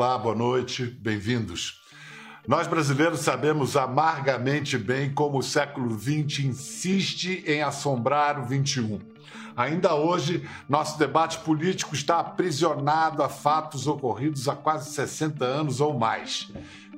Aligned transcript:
Olá, 0.00 0.16
boa 0.16 0.34
noite, 0.34 0.86
bem-vindos. 0.86 1.82
Nós 2.48 2.66
brasileiros 2.66 3.20
sabemos 3.20 3.76
amargamente 3.76 4.78
bem 4.78 5.12
como 5.12 5.36
o 5.36 5.42
século 5.42 5.90
XX 5.90 6.38
insiste 6.38 7.44
em 7.46 7.60
assombrar 7.60 8.40
o 8.40 8.46
XXI. 8.46 8.98
Ainda 9.54 9.94
hoje, 9.94 10.48
nosso 10.66 10.98
debate 10.98 11.40
político 11.40 11.94
está 11.94 12.18
aprisionado 12.18 13.22
a 13.22 13.28
fatos 13.28 13.86
ocorridos 13.86 14.48
há 14.48 14.56
quase 14.56 14.90
60 14.90 15.44
anos 15.44 15.82
ou 15.82 15.92
mais. 15.92 16.50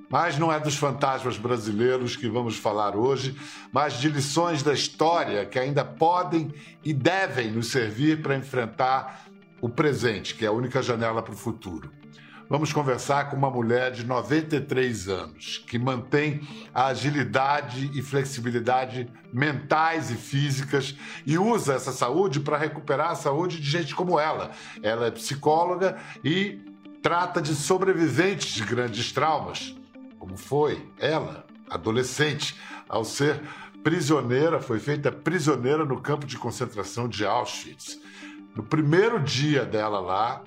Mas 0.08 0.38
não 0.38 0.52
é 0.52 0.60
dos 0.60 0.76
fantasmas 0.76 1.36
brasileiros 1.36 2.14
que 2.14 2.28
vamos 2.28 2.56
falar 2.56 2.94
hoje, 2.94 3.36
mas 3.72 3.94
de 3.94 4.08
lições 4.08 4.62
da 4.62 4.72
história 4.72 5.44
que 5.44 5.58
ainda 5.58 5.84
podem 5.84 6.54
e 6.84 6.94
devem 6.94 7.50
nos 7.50 7.66
servir 7.66 8.22
para 8.22 8.36
enfrentar 8.36 9.26
o 9.60 9.68
presente, 9.68 10.36
que 10.36 10.44
é 10.44 10.48
a 10.48 10.52
única 10.52 10.80
janela 10.80 11.20
para 11.20 11.34
o 11.34 11.36
futuro. 11.36 12.01
Vamos 12.52 12.70
conversar 12.70 13.30
com 13.30 13.36
uma 13.36 13.48
mulher 13.48 13.92
de 13.92 14.04
93 14.04 15.08
anos, 15.08 15.64
que 15.66 15.78
mantém 15.78 16.46
a 16.74 16.88
agilidade 16.88 17.90
e 17.94 18.02
flexibilidade 18.02 19.10
mentais 19.32 20.10
e 20.10 20.16
físicas 20.16 20.94
e 21.24 21.38
usa 21.38 21.72
essa 21.72 21.92
saúde 21.92 22.40
para 22.40 22.58
recuperar 22.58 23.12
a 23.12 23.14
saúde 23.14 23.58
de 23.58 23.70
gente 23.70 23.94
como 23.94 24.20
ela. 24.20 24.50
Ela 24.82 25.06
é 25.06 25.10
psicóloga 25.10 25.96
e 26.22 26.60
trata 27.00 27.40
de 27.40 27.54
sobreviventes 27.54 28.52
de 28.52 28.64
grandes 28.64 29.10
traumas 29.12 29.74
como 30.18 30.36
foi 30.36 30.86
ela, 30.98 31.46
adolescente, 31.70 32.54
ao 32.86 33.02
ser 33.02 33.40
prisioneira, 33.82 34.60
foi 34.60 34.78
feita 34.78 35.10
prisioneira 35.10 35.86
no 35.86 36.02
campo 36.02 36.26
de 36.26 36.36
concentração 36.36 37.08
de 37.08 37.24
Auschwitz. 37.24 37.98
No 38.54 38.62
primeiro 38.62 39.18
dia 39.18 39.64
dela 39.64 40.00
lá, 40.00 40.44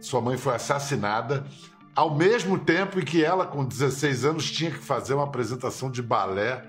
sua 0.00 0.20
mãe 0.20 0.36
foi 0.36 0.54
assassinada, 0.54 1.46
ao 1.94 2.14
mesmo 2.14 2.58
tempo 2.58 3.00
em 3.00 3.04
que 3.04 3.24
ela, 3.24 3.46
com 3.46 3.64
16 3.64 4.24
anos, 4.24 4.50
tinha 4.50 4.70
que 4.70 4.78
fazer 4.78 5.14
uma 5.14 5.24
apresentação 5.24 5.90
de 5.90 6.02
balé 6.02 6.64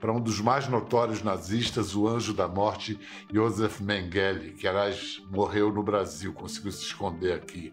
para 0.00 0.12
um 0.12 0.20
dos 0.20 0.40
mais 0.40 0.68
notórios 0.68 1.22
nazistas, 1.22 1.94
o 1.94 2.06
anjo 2.06 2.34
da 2.34 2.46
morte, 2.46 2.98
Josef 3.32 3.82
Mengele, 3.82 4.52
que, 4.52 4.68
aliás, 4.68 5.22
morreu 5.30 5.72
no 5.72 5.82
Brasil, 5.82 6.32
conseguiu 6.32 6.72
se 6.72 6.82
esconder 6.82 7.34
aqui. 7.34 7.72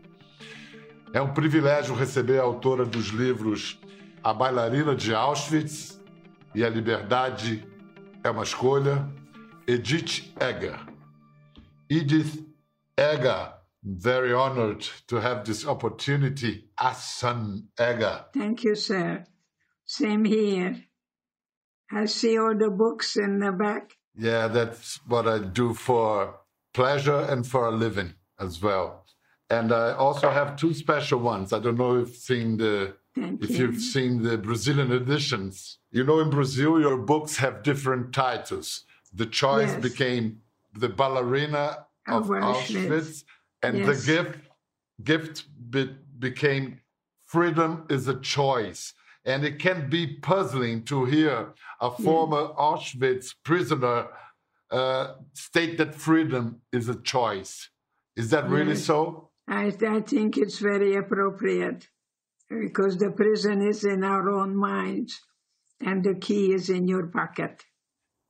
É 1.13 1.21
um 1.21 1.33
privilégio 1.33 1.93
receber 1.93 2.39
a 2.39 2.43
autora 2.43 2.85
dos 2.85 3.07
livros 3.07 3.79
a 4.23 4.33
Bailarina 4.33 4.95
de 4.95 5.15
Auschwitz 5.15 5.99
e 6.53 6.63
A 6.63 6.69
Liberdade 6.69 7.67
é 8.23 8.29
uma 8.29 8.43
Escolha, 8.43 9.09
Edith 9.65 10.31
Egger. 10.39 10.79
Edith 11.89 12.45
Egger, 12.95 13.53
very 13.83 14.33
honored 14.33 14.81
to 15.07 15.17
have 15.17 15.45
this 15.45 15.65
opportunity. 15.65 16.65
Hassan 16.77 17.67
Eger. 17.79 18.25
Thank 18.33 18.63
you, 18.63 18.75
sir. 18.75 19.25
Same 19.85 20.23
here. 20.25 20.83
I 21.91 22.05
see 22.05 22.37
all 22.37 22.55
the 22.57 22.69
books 22.69 23.17
in 23.17 23.39
the 23.39 23.51
back. 23.51 23.91
Yeah, 24.17 24.47
that's 24.47 24.99
what 25.07 25.27
I 25.27 25.39
do 25.39 25.73
for 25.73 26.35
pleasure 26.73 27.19
and 27.19 27.45
for 27.45 27.67
a 27.67 27.71
living 27.71 28.13
as 28.39 28.61
well. 28.61 29.05
And 29.49 29.73
I 29.73 29.91
also 29.93 30.29
have 30.29 30.55
two 30.55 30.73
special 30.73 31.19
ones. 31.19 31.51
I 31.51 31.59
don't 31.59 31.77
know 31.77 31.95
if 31.97 32.07
you've 32.07 32.15
seen 32.17 32.57
the 32.57 32.95
Thank 33.15 33.43
if 33.43 33.49
you. 33.51 33.57
you've 33.57 33.81
seen 33.81 34.23
the 34.23 34.37
Brazilian 34.37 34.91
editions. 34.93 35.79
You 35.91 36.05
know, 36.05 36.19
in 36.21 36.29
Brazil, 36.29 36.79
your 36.79 36.97
books 36.97 37.37
have 37.37 37.61
different 37.63 38.13
titles. 38.13 38.85
The 39.13 39.25
choice 39.25 39.71
Yes. 39.73 39.81
became 39.81 40.37
the 40.73 40.87
ballerina 40.87 41.87
of 42.07 42.23
Of 42.23 42.27
Auschwitz. 42.29 42.87
Auschwitz, 42.87 43.23
and 43.63 43.77
Yes. 43.77 43.87
the 44.05 44.13
gift 44.13 44.39
gift 45.03 45.35
be- 45.71 45.95
became 46.19 46.79
freedom 47.25 47.85
is 47.89 48.07
a 48.07 48.19
choice. 48.19 48.93
And 49.25 49.43
it 49.43 49.59
can 49.59 49.89
be 49.89 50.03
puzzling 50.07 50.83
to 50.85 51.05
hear 51.05 51.53
a 51.79 51.91
former 51.91 52.43
Auschwitz 52.67 53.33
prisoner 53.43 54.07
uh, 54.71 55.13
state 55.33 55.77
that 55.77 55.93
freedom 55.95 56.61
is 56.71 56.87
a 56.89 56.95
choice. 56.95 57.69
Is 58.15 58.29
that 58.31 58.49
really 58.49 58.75
so? 58.75 59.29
I, 59.47 59.73
I 59.97 59.99
think 60.01 60.37
it's 60.37 60.59
very 60.59 60.95
appropriate 60.95 61.87
because 62.49 62.97
the 62.97 63.11
prison 63.11 63.61
is 63.61 63.83
in 63.83 64.03
our 64.03 64.29
own 64.29 64.55
minds 64.55 65.19
and 65.79 66.03
the 66.03 66.15
key 66.15 66.53
is 66.53 66.69
in 66.69 66.87
your 66.87 67.07
pocket. 67.07 67.63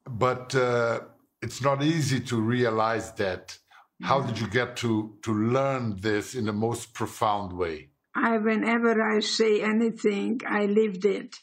but 0.06 0.54
uh, 0.56 1.00
it's 1.42 1.62
not 1.62 1.84
easy 1.84 2.20
to 2.20 2.36
realize 2.40 3.12
that. 3.14 3.58
How 4.04 4.20
did 4.20 4.40
you 4.40 4.48
get 4.48 4.78
to 4.78 5.18
to 5.22 5.32
learn 5.32 5.98
this 6.02 6.34
in 6.34 6.46
the 6.46 6.54
most 6.54 6.94
profound 6.94 7.54
way? 7.54 7.90
I, 8.16 8.38
whenever 8.40 9.00
I 9.00 9.20
say 9.20 9.62
anything, 9.62 10.42
I 10.46 10.66
lived 10.66 11.06
it. 11.06 11.38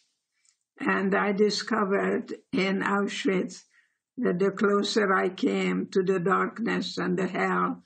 And 0.81 1.15
I 1.15 1.33
discovered 1.33 2.35
in 2.53 2.81
Auschwitz 2.81 3.63
that 4.17 4.41
the 4.41 4.51
closer 4.51 5.13
I 5.15 5.29
came 5.29 5.87
to 5.93 6.03
the 6.03 6.19
darkness 6.19 6.99
and 6.99 7.17
the 7.17 7.29
hell, 7.29 7.83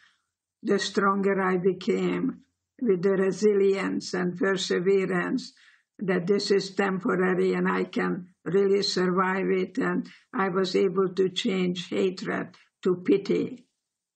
the 0.62 0.78
stronger 0.78 1.40
I 1.40 1.58
became 1.58 2.40
with 2.80 3.02
the 3.02 3.16
resilience 3.16 4.14
and 4.14 4.38
perseverance 4.38 5.52
that 5.98 6.26
this 6.26 6.50
is 6.50 6.74
temporary 6.74 7.52
and 7.52 7.68
I 7.68 7.84
can 7.84 8.28
really 8.44 8.82
survive 8.82 9.50
it. 9.50 9.76
And 9.78 10.08
I 10.34 10.48
was 10.48 10.74
able 10.74 11.10
to 11.10 11.28
change 11.28 11.88
hatred 11.88 12.56
to 12.82 12.96
pity 12.96 13.66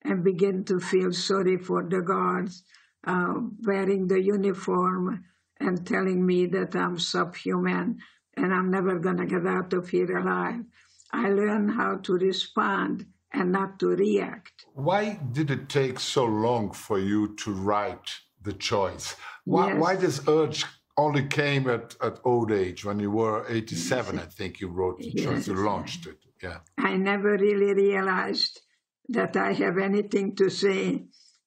and 0.06 0.22
begin 0.24 0.64
to 0.64 0.78
feel 0.80 1.12
sorry 1.12 1.56
for 1.58 1.82
the 1.88 2.00
guards 2.00 2.62
uh, 3.06 3.34
wearing 3.62 4.06
the 4.08 4.20
uniform 4.20 5.24
and 5.60 5.86
telling 5.86 6.24
me 6.24 6.46
that 6.46 6.74
I'm 6.76 6.98
subhuman 6.98 7.98
and 8.36 8.54
I'm 8.54 8.70
never 8.70 8.98
going 8.98 9.16
to 9.18 9.26
get 9.26 9.46
out 9.46 9.72
of 9.72 9.88
here 9.88 10.18
alive. 10.18 10.64
I 11.12 11.30
learned 11.30 11.70
how 11.72 11.96
to 11.96 12.12
respond 12.14 13.06
and 13.32 13.52
not 13.52 13.78
to 13.80 13.88
react. 13.88 14.66
Why 14.74 15.18
did 15.32 15.50
it 15.50 15.68
take 15.68 15.98
so 16.00 16.24
long 16.24 16.72
for 16.72 16.98
you 16.98 17.34
to 17.36 17.52
write 17.52 18.10
the 18.42 18.52
choice? 18.52 19.16
Why, 19.44 19.68
Yes. 19.68 19.80
why 19.80 19.96
this 19.96 20.20
urge 20.28 20.64
only 20.96 21.26
came 21.26 21.68
at, 21.68 21.94
at 22.02 22.18
old 22.24 22.50
age 22.52 22.84
when 22.84 22.98
you 23.00 23.10
were 23.10 23.44
87, 23.48 24.18
I 24.24 24.26
think 24.26 24.60
you 24.60 24.68
wrote 24.68 24.98
the 24.98 25.12
choice, 25.12 25.46
you 25.46 25.54
launched 25.54 26.06
it. 26.06 26.18
Yeah. 26.42 26.58
I 26.78 26.96
never 26.96 27.36
really 27.36 27.72
realized 27.72 28.60
that 29.08 29.36
I 29.36 29.52
have 29.52 29.78
anything 29.78 30.34
to 30.36 30.50
say. 30.50 31.06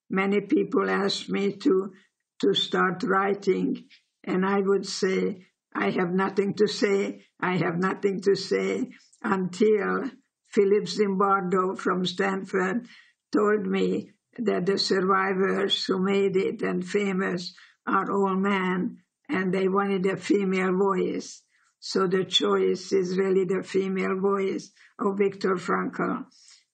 Many 0.09 0.41
people 0.41 0.89
ask 0.89 1.29
me 1.29 1.53
to 1.57 1.93
to 2.41 2.53
start 2.53 3.03
writing, 3.03 3.85
and 4.23 4.45
I 4.45 4.61
would 4.61 4.85
say, 4.85 5.45
I 5.75 5.89
have 5.91 6.11
nothing 6.11 6.53
to 6.55 6.67
say, 6.67 7.25
I 7.39 7.57
have 7.57 7.77
nothing 7.77 8.21
to 8.21 8.35
say 8.35 8.89
until 9.21 10.09
Philip 10.47 10.85
Zimbardo 10.85 11.77
from 11.77 12.05
Stanford 12.05 12.87
told 13.31 13.65
me 13.67 14.11
that 14.37 14.65
the 14.65 14.77
survivors 14.77 15.85
who 15.85 15.99
made 15.99 16.37
it 16.37 16.61
and 16.61 16.85
famous 16.85 17.53
are 17.85 18.09
all 18.11 18.35
men 18.35 18.99
and 19.27 19.53
they 19.53 19.67
wanted 19.67 20.05
a 20.05 20.17
female 20.17 20.75
voice. 20.75 21.43
So 21.79 22.07
the 22.07 22.25
choice 22.25 22.91
is 22.91 23.17
really 23.17 23.45
the 23.45 23.63
female 23.63 24.19
voice 24.19 24.71
of 24.97 25.17
Viktor 25.17 25.55
Frankl. 25.55 26.25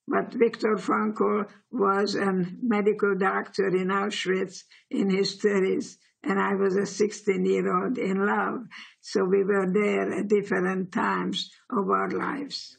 But 0.07 0.33
Viktor 0.33 0.75
Frankl 0.75 1.47
was 1.71 2.15
a 2.15 2.45
medical 2.61 3.15
doctor 3.15 3.67
in 3.67 3.87
Auschwitz 3.87 4.63
in 4.91 5.09
his 5.09 5.37
30s, 5.37 5.97
and 6.23 6.39
I 6.39 6.53
was 6.55 6.75
a 6.75 6.85
16 6.85 7.45
year 7.45 7.83
old 7.83 7.97
in 7.97 8.25
love. 8.25 8.65
So 9.01 9.23
we 9.23 9.43
were 9.43 9.71
there 9.71 10.11
at 10.11 10.27
different 10.27 10.91
times 10.91 11.51
of 11.69 11.89
our 11.89 12.09
lives. 12.09 12.77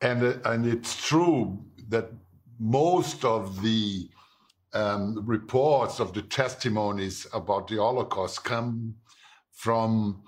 And, 0.00 0.22
uh, 0.22 0.34
and 0.44 0.66
it's 0.66 1.06
true 1.06 1.64
that 1.88 2.10
most 2.58 3.24
of 3.24 3.62
the 3.62 4.08
um, 4.72 5.26
reports 5.26 5.98
of 5.98 6.12
the 6.12 6.22
testimonies 6.22 7.26
about 7.32 7.68
the 7.68 7.76
Holocaust 7.76 8.44
come 8.44 8.96
from 9.52 10.22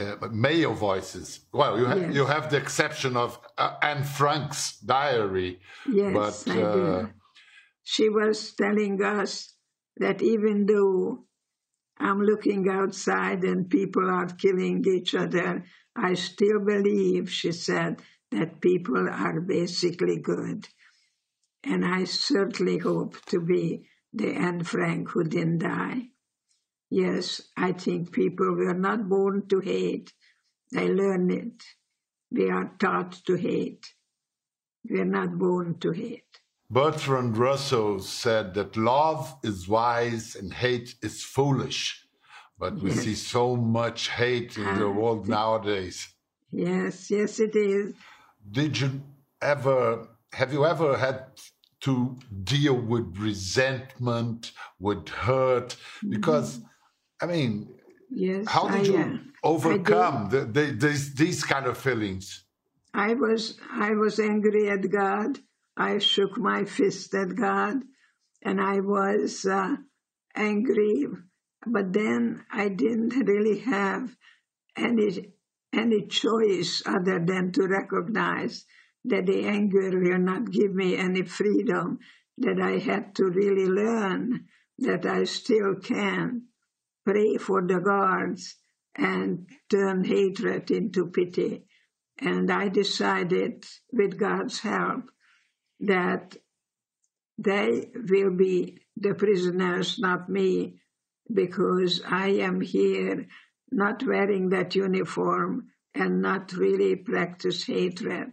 uh, 0.00 0.28
male 0.30 0.74
voices. 0.74 1.40
Well, 1.52 1.78
you, 1.78 1.86
ha- 1.86 1.94
Yes. 1.94 2.14
you 2.14 2.24
have 2.26 2.50
the 2.50 2.56
exception 2.56 3.16
of 3.16 3.38
uh, 3.58 3.76
Anne 3.82 4.04
Frank's 4.04 4.78
diary, 4.78 5.60
Yes, 5.90 6.44
but 6.44 6.52
I 6.54 6.62
uh, 6.62 6.74
do. 7.02 7.08
She 7.84 8.08
was 8.08 8.52
telling 8.54 9.02
us 9.02 9.54
that 9.96 10.22
even 10.22 10.66
though 10.66 11.24
I'm 11.98 12.20
looking 12.22 12.68
outside 12.68 13.42
and 13.44 13.68
people 13.68 14.08
are 14.08 14.26
killing 14.26 14.84
each 14.86 15.14
other, 15.14 15.64
I 15.94 16.14
still 16.14 16.60
believe, 16.60 17.30
she 17.30 17.52
said, 17.52 18.00
that 18.30 18.60
people 18.60 19.08
are 19.08 19.40
basically 19.40 20.18
good. 20.18 20.68
And 21.64 21.84
I 21.84 22.04
certainly 22.04 22.78
hope 22.78 23.16
to 23.26 23.40
be 23.40 23.86
the 24.12 24.32
Anne 24.32 24.62
Frank 24.64 25.10
who 25.10 25.24
didn't 25.24 25.58
die. 25.58 26.08
Yes, 26.90 27.40
I 27.56 27.72
think 27.72 28.12
people 28.12 28.52
were 28.54 28.74
not 28.74 29.08
born 29.08 29.46
to 29.48 29.60
hate. 29.60 30.12
They 30.72 30.88
learn 30.88 31.30
it. 31.30 31.62
We 32.32 32.50
are 32.50 32.72
taught 32.78 33.12
to 33.26 33.36
hate. 33.36 33.86
We 34.88 35.00
are 35.00 35.04
not 35.04 35.38
born 35.38 35.78
to 35.80 35.92
hate. 35.92 36.40
Bertrand 36.68 37.36
Russell 37.36 38.00
said 38.00 38.54
that 38.54 38.76
love 38.76 39.34
is 39.42 39.68
wise 39.68 40.36
and 40.36 40.52
hate 40.52 40.94
is 41.02 41.24
foolish. 41.24 42.06
But 42.58 42.74
we 42.74 42.90
Yes. 42.90 43.02
see 43.04 43.14
so 43.14 43.56
much 43.56 44.08
hate 44.10 44.56
in 44.56 44.64
the 44.78 44.86
Ah, 44.86 44.92
world 44.92 45.28
nowadays. 45.28 46.08
Yes, 46.52 47.10
yes, 47.10 47.40
it 47.40 47.56
is. 47.56 47.94
Did 48.50 48.78
you 48.80 49.02
ever, 49.40 50.08
have 50.32 50.52
you 50.52 50.66
ever 50.66 50.96
had 50.98 51.40
to 51.80 52.18
deal 52.44 52.74
with 52.74 53.16
resentment, 53.16 54.52
with 54.78 55.08
hurt? 55.08 55.76
Because, 56.08 56.60
I 57.20 57.26
mean, 57.26 57.68
Yes, 58.10 58.46
how 58.48 58.68
did 58.68 58.80
I, 58.80 58.92
you 58.92 58.98
uh, 58.98 59.18
overcome 59.44 60.30
the, 60.30 60.40
the, 60.44 60.72
these, 60.72 61.14
these 61.14 61.44
kind 61.44 61.66
of 61.66 61.78
feelings? 61.78 62.44
I 62.92 63.14
was 63.14 63.56
I 63.72 63.92
was 63.92 64.18
angry 64.18 64.68
at 64.68 64.90
God. 64.90 65.38
I 65.76 65.98
shook 65.98 66.36
my 66.36 66.64
fist 66.64 67.14
at 67.14 67.36
God, 67.36 67.82
and 68.42 68.60
I 68.60 68.80
was 68.80 69.46
uh, 69.46 69.76
angry. 70.34 71.06
But 71.64 71.92
then 71.92 72.44
I 72.50 72.68
didn't 72.68 73.10
really 73.10 73.60
have 73.60 74.16
any 74.76 75.32
any 75.72 76.06
choice 76.08 76.82
other 76.84 77.20
than 77.24 77.52
to 77.52 77.68
recognize 77.68 78.64
that 79.04 79.26
the 79.26 79.46
anger 79.46 79.90
will 80.00 80.18
not 80.18 80.50
give 80.50 80.74
me 80.74 80.96
any 80.96 81.22
freedom. 81.22 82.00
That 82.38 82.60
I 82.60 82.78
had 82.78 83.14
to 83.16 83.26
really 83.26 83.66
learn 83.66 84.48
that 84.78 85.06
I 85.06 85.24
still 85.24 85.76
can 85.76 86.49
pray 87.10 87.36
for 87.36 87.60
the 87.66 87.80
guards 87.80 88.54
and 88.94 89.48
turn 89.68 90.04
hatred 90.04 90.70
into 90.70 91.06
pity. 91.06 91.64
And 92.18 92.50
I 92.50 92.68
decided, 92.68 93.64
with 93.92 94.18
God's 94.18 94.60
help, 94.60 95.10
that 95.80 96.36
they 97.38 97.90
will 97.94 98.30
be 98.30 98.78
the 98.96 99.14
prisoners, 99.14 99.98
not 99.98 100.28
me, 100.28 100.80
because 101.32 102.02
I 102.06 102.28
am 102.48 102.60
here 102.60 103.26
not 103.72 104.06
wearing 104.06 104.50
that 104.50 104.74
uniform 104.74 105.68
and 105.94 106.20
not 106.20 106.52
really 106.52 106.96
practice 106.96 107.64
hatred. 107.64 108.32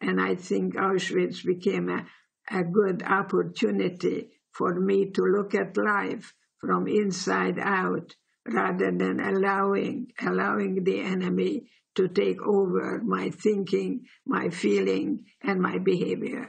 And 0.00 0.20
I 0.20 0.34
think 0.34 0.74
Auschwitz 0.74 1.44
became 1.44 1.88
a, 1.88 2.06
a 2.50 2.64
good 2.64 3.02
opportunity 3.02 4.30
for 4.52 4.74
me 4.80 5.10
to 5.12 5.22
look 5.22 5.54
at 5.54 5.76
life 5.76 6.34
from 6.60 6.86
inside 6.88 7.58
out 7.58 8.14
rather 8.46 8.90
than 8.90 9.20
allowing 9.20 10.12
allowing 10.20 10.84
the 10.84 11.00
enemy 11.00 11.68
to 11.94 12.08
take 12.08 12.40
over 12.42 13.00
my 13.04 13.30
thinking, 13.30 14.06
my 14.24 14.50
feeling, 14.50 15.24
and 15.42 15.60
my 15.60 15.78
behavior. 15.78 16.48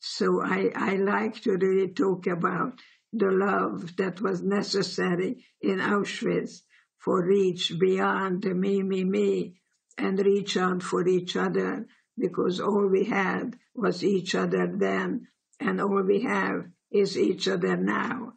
So 0.00 0.42
I, 0.42 0.70
I 0.74 0.96
like 0.96 1.40
to 1.42 1.52
really 1.52 1.88
talk 1.88 2.26
about 2.26 2.80
the 3.12 3.30
love 3.30 3.96
that 3.96 4.20
was 4.20 4.42
necessary 4.42 5.44
in 5.62 5.78
Auschwitz 5.78 6.60
for 6.98 7.24
reach 7.24 7.72
beyond 7.78 8.42
the 8.42 8.54
me, 8.54 8.82
me, 8.82 9.04
me, 9.04 9.60
and 9.96 10.18
reach 10.18 10.56
out 10.56 10.82
for 10.82 11.06
each 11.08 11.36
other 11.36 11.86
because 12.18 12.60
all 12.60 12.86
we 12.86 13.04
had 13.04 13.58
was 13.74 14.04
each 14.04 14.34
other 14.34 14.70
then, 14.76 15.28
and 15.60 15.80
all 15.80 16.02
we 16.02 16.22
have 16.22 16.66
is 16.90 17.16
each 17.16 17.48
other 17.48 17.76
now. 17.76 18.34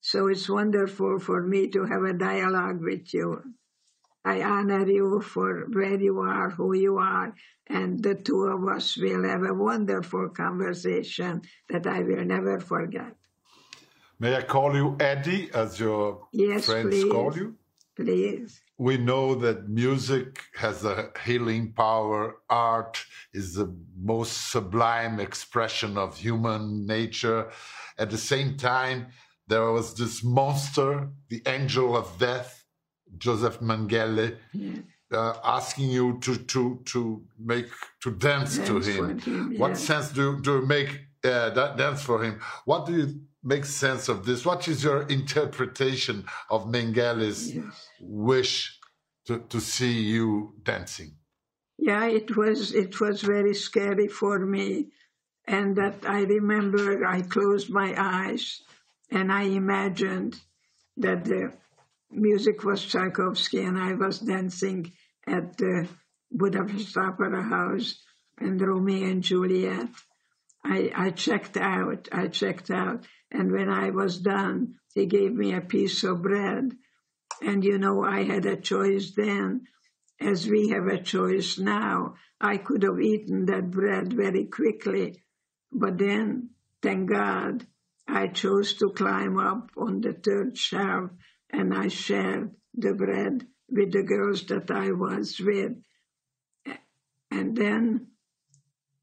So 0.00 0.28
it's 0.28 0.48
wonderful 0.48 1.18
for 1.18 1.42
me 1.42 1.68
to 1.68 1.84
have 1.84 2.02
a 2.04 2.12
dialogue 2.12 2.80
with 2.80 3.12
you. 3.12 3.42
I 4.24 4.42
honor 4.42 4.86
you 4.88 5.20
for 5.20 5.66
where 5.72 6.00
you 6.00 6.18
are, 6.20 6.50
who 6.50 6.74
you 6.74 6.98
are, 6.98 7.34
and 7.68 8.02
the 8.02 8.14
two 8.14 8.42
of 8.44 8.66
us 8.66 8.96
will 8.96 9.22
have 9.24 9.44
a 9.44 9.54
wonderful 9.54 10.30
conversation 10.30 11.42
that 11.68 11.86
I 11.86 12.00
will 12.02 12.24
never 12.24 12.58
forget. 12.58 13.14
May 14.18 14.34
I 14.34 14.42
call 14.42 14.74
you 14.74 14.96
Eddie, 14.98 15.50
as 15.52 15.78
your 15.78 16.26
Yes, 16.32 16.66
friends 16.66 16.90
please. 16.90 17.12
call 17.12 17.36
you? 17.36 17.56
Please. 17.94 18.62
We 18.78 18.98
know 18.98 19.34
that 19.36 19.68
music 19.68 20.42
has 20.56 20.84
a 20.84 21.10
healing 21.24 21.72
power. 21.72 22.36
Art 22.50 23.04
is 23.32 23.54
the 23.54 23.74
most 23.96 24.50
sublime 24.50 25.18
expression 25.20 25.96
of 25.96 26.18
human 26.18 26.86
nature. 26.86 27.50
At 27.98 28.10
the 28.10 28.18
same 28.18 28.56
time, 28.56 29.06
there 29.48 29.70
was 29.72 29.94
this 29.94 30.24
monster, 30.24 31.08
the 31.28 31.42
angel 31.46 31.96
of 31.96 32.18
death, 32.18 32.64
Joseph 33.18 33.60
Mengele, 33.60 34.36
uh, 35.12 35.34
asking 35.44 35.90
you 35.90 36.18
to 36.20 36.36
to 36.36 36.80
to 36.86 37.22
make 37.38 37.68
to 38.02 38.10
dance, 38.10 38.58
to 38.58 38.80
Dance 38.80 38.86
him. 38.86 39.20
for 39.20 39.58
What 39.58 39.76
sense 39.78 40.10
do 40.10 40.40
do 40.40 40.56
you 40.60 40.66
make 40.66 41.00
uh, 41.24 41.50
that 41.50 41.76
dance 41.76 42.02
for 42.02 42.22
him? 42.24 42.40
What 42.64 42.86
do 42.86 42.92
you 42.96 43.20
make 43.42 43.64
sense 43.64 44.08
of 44.08 44.26
this? 44.26 44.44
What 44.44 44.66
is 44.66 44.82
your 44.82 45.02
interpretation 45.02 46.24
of 46.50 46.66
Mengele's 46.66 47.54
Yes. 47.54 47.88
wish 48.00 48.78
to, 49.26 49.38
to 49.48 49.60
see 49.60 49.92
you 50.02 50.54
dancing? 50.64 51.12
Yeah, 51.78 52.06
it 52.06 52.36
was 52.36 52.74
it 52.74 53.00
was 53.00 53.22
very 53.22 53.54
scary 53.54 54.08
for 54.08 54.40
me, 54.40 54.88
and 55.46 55.76
that 55.76 56.04
I 56.04 56.22
remember 56.22 57.06
I 57.06 57.22
closed 57.22 57.70
my 57.70 57.94
eyes 57.96 58.62
and 59.10 59.32
I 59.32 59.42
imagined 59.42 60.40
that 60.96 61.24
the 61.24 61.52
music 62.10 62.64
was 62.64 62.84
Tchaikovsky 62.84 63.62
and 63.62 63.78
I 63.78 63.94
was 63.94 64.20
dancing 64.20 64.92
at 65.26 65.56
the 65.56 65.88
Budapest 66.30 66.96
Opera 66.96 67.42
House 67.42 68.02
and 68.38 68.60
Romeo 68.60 69.08
and 69.08 69.22
Juliet. 69.22 69.88
I, 70.64 70.90
I 70.94 71.10
checked 71.10 71.56
out, 71.56 72.08
I 72.12 72.28
checked 72.28 72.70
out, 72.70 73.06
and 73.30 73.52
when 73.52 73.68
I 73.68 73.90
was 73.90 74.18
done, 74.18 74.74
he 74.94 75.06
gave 75.06 75.32
me 75.32 75.54
a 75.54 75.60
piece 75.60 76.02
of 76.04 76.22
bread. 76.22 76.72
And 77.42 77.64
you 77.64 77.78
know, 77.78 78.02
I 78.02 78.24
had 78.24 78.46
a 78.46 78.56
choice 78.56 79.12
then, 79.12 79.66
as 80.20 80.46
we 80.46 80.70
have 80.70 80.86
a 80.86 81.02
choice 81.02 81.58
now. 81.58 82.14
I 82.40 82.56
could 82.58 82.82
have 82.82 83.00
eaten 83.00 83.46
that 83.46 83.70
bread 83.70 84.12
very 84.12 84.44
quickly, 84.44 85.22
but 85.72 85.98
then, 85.98 86.50
thank 86.82 87.10
God, 87.10 87.66
I 88.08 88.28
chose 88.28 88.74
to 88.74 88.90
climb 88.90 89.38
up 89.38 89.70
on 89.76 90.00
the 90.00 90.12
third 90.12 90.56
shelf 90.56 91.10
and 91.50 91.74
I 91.74 91.88
shared 91.88 92.50
the 92.74 92.94
bread 92.94 93.46
with 93.68 93.92
the 93.92 94.02
girls 94.02 94.44
that 94.46 94.70
I 94.70 94.92
was 94.92 95.40
with. 95.40 95.72
And 97.30 97.56
then 97.56 98.08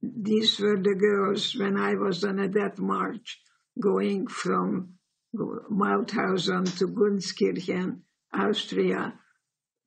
these 0.01 0.59
were 0.59 0.77
the 0.77 0.95
girls 0.95 1.55
when 1.55 1.77
I 1.77 1.95
was 1.95 2.23
on 2.23 2.39
a 2.39 2.47
death 2.47 2.79
march 2.79 3.41
going 3.79 4.27
from 4.27 4.93
Mauthausen 5.35 6.65
to 6.77 6.87
Gunskirchen, 6.87 8.01
Austria, 8.33 9.19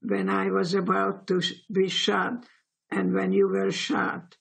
when 0.03 0.29
I 0.29 0.51
was 0.51 0.75
about 0.75 1.27
to 1.29 1.41
be 1.73 1.89
shot. 1.89 2.47
And 2.91 3.13
when 3.15 3.33
you 3.33 3.49
were 3.49 3.71
shot, 3.71 4.37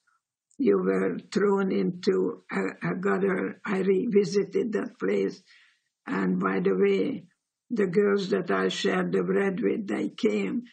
you 0.58 0.78
were 0.78 1.18
thrown 1.32 1.72
into 1.72 2.44
a, 2.52 2.92
a 2.92 2.96
gutter. 2.96 3.60
I 3.66 3.80
revisited 3.80 4.74
that 4.74 4.98
place. 5.00 5.42
And 6.08 6.40
by 6.40 6.60
the 6.60 6.76
way, 6.76 7.26
the 7.70 7.88
girls 7.88 8.30
that 8.30 8.52
I 8.52 8.70
shared 8.70 9.12
the 9.12 9.24
bread 9.24 9.60
with, 9.60 9.88
they 9.88 10.10
came 10.10 10.64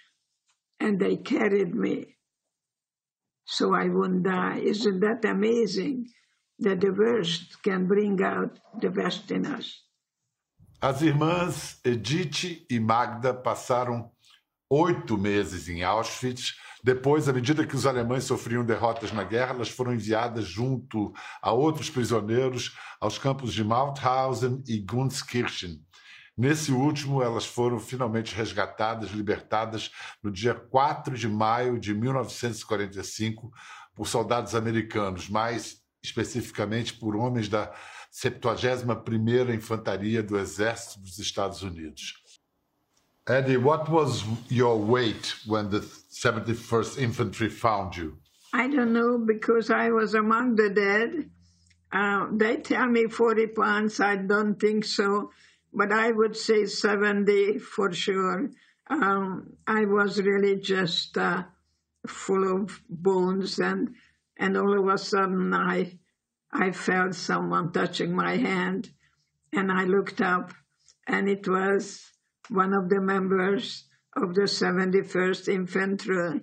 and 0.78 1.00
they 1.00 1.16
carried 1.16 1.74
me 1.74 2.16
so 3.44 3.74
I 3.74 3.88
wouldn't 3.88 4.24
die. 4.24 4.58
Isn't 4.58 5.00
that 5.00 5.24
amazing 5.24 6.06
that 6.60 6.80
the 6.80 6.90
worst 6.90 7.62
can 7.62 7.86
bring 7.86 8.22
out 8.22 8.58
the 8.80 8.90
best 8.90 9.30
in 9.30 9.46
us? 9.46 9.82
As 10.80 11.00
irmãs 11.02 11.78
Edith 11.84 12.66
e 12.68 12.80
Magda 12.80 13.32
passaram 13.32 14.10
oito 14.68 15.16
meses 15.16 15.68
em 15.68 15.82
Auschwitz. 15.82 16.54
Depois, 16.84 17.28
à 17.28 17.32
medida 17.32 17.64
que 17.64 17.76
os 17.76 17.86
alemães 17.86 18.24
sofriam 18.24 18.64
derrotas 18.64 19.12
na 19.12 19.22
guerra, 19.22 19.54
elas 19.54 19.68
foram 19.68 19.94
enviadas 19.94 20.46
junto 20.46 21.12
a 21.40 21.52
outros 21.52 21.88
prisioneiros 21.88 22.76
aos 23.00 23.18
campos 23.18 23.54
de 23.54 23.62
Mauthausen 23.62 24.62
e 24.66 24.80
Gunskirchen. 24.80 25.80
Nesse 26.36 26.72
último, 26.72 27.22
elas 27.22 27.46
foram 27.46 27.78
finalmente 27.78 28.34
resgatadas, 28.34 29.10
libertadas 29.10 29.92
no 30.20 30.30
dia 30.30 30.54
4 30.54 31.16
de 31.16 31.28
maio 31.28 31.78
de 31.78 31.94
1945 31.94 33.52
por 33.94 34.08
soldados 34.08 34.54
americanos, 34.54 35.28
mais 35.28 35.80
especificamente 36.02 36.94
por 36.94 37.14
homens 37.14 37.48
da 37.48 37.72
71ª 38.12 39.54
Infantaria 39.54 40.20
do 40.20 40.36
Exército 40.36 41.00
dos 41.00 41.18
Estados 41.18 41.62
Unidos. 41.62 42.14
Eddie, 43.28 43.56
what 43.56 43.88
was 43.88 44.24
your 44.50 44.76
weight 44.76 45.36
when 45.46 45.68
the 45.68 45.80
71st 46.12 46.99
Infantry 46.99 47.49
found 47.49 47.97
you? 47.97 48.19
I 48.52 48.69
don't 48.69 48.92
know 48.92 49.19
because 49.19 49.71
I 49.71 49.90
was 49.90 50.14
among 50.14 50.57
the 50.57 50.69
dead. 50.69 51.31
Uh, 51.90 52.26
they 52.33 52.57
tell 52.59 52.87
me 52.87 53.07
40 53.07 53.47
pounds. 53.49 53.99
I 53.99 54.16
don't 54.16 54.61
think 54.61 54.85
so, 54.85 55.31
but 55.73 55.90
I 55.90 56.11
would 56.11 56.37
say 56.37 56.66
70 56.66 57.59
for 57.59 57.92
sure. 57.92 58.50
Um, 58.90 59.54
I 59.66 59.87
was 59.87 60.21
really 60.21 60.57
just 60.57 61.16
uh, 61.16 61.45
full 62.07 62.62
of 62.62 62.81
bones, 62.90 63.59
and 63.59 63.95
and 64.37 64.57
all 64.57 64.78
of 64.78 64.95
a 64.95 64.99
sudden 64.99 65.54
I 65.54 65.99
I 66.52 66.73
felt 66.73 67.14
someone 67.14 67.73
touching 67.73 68.14
my 68.14 68.37
hand, 68.37 68.90
and 69.52 69.73
I 69.73 69.85
looked 69.85 70.21
up, 70.21 70.52
and 71.07 71.28
it 71.28 71.49
was 71.49 72.11
one 72.50 72.75
of 72.75 72.90
the 72.90 73.00
members 73.00 73.85
of 74.16 74.35
the 74.35 74.42
71st 74.42 75.49
Infantry. 75.49 76.40